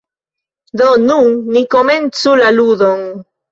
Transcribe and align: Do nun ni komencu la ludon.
Do 0.81 0.87
nun 1.03 1.29
ni 1.59 1.63
komencu 1.77 2.35
la 2.43 2.51
ludon. 2.59 3.07